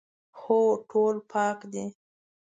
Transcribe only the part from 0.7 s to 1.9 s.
ټول پاک دي